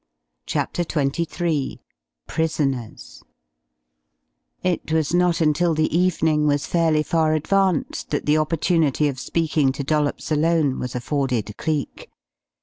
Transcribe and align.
CHAPTER 0.47 0.81
XXIII 0.81 1.79
PRISONERS 2.25 3.21
It 4.63 4.91
was 4.91 5.13
not 5.13 5.41
until 5.41 5.75
the 5.75 5.95
evening 5.95 6.47
was 6.47 6.65
fairly 6.65 7.03
far 7.03 7.35
advanced 7.35 8.09
that 8.09 8.25
the 8.25 8.39
opportunity 8.39 9.07
of 9.07 9.19
speaking 9.19 9.71
to 9.73 9.83
Dollops 9.83 10.31
alone 10.31 10.79
was 10.79 10.95
afforded 10.95 11.55
Cleek. 11.57 12.09